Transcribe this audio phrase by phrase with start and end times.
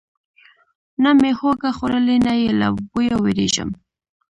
[1.03, 3.69] نه مې هوږه خوړلې، نه یې له بویه ویریږم.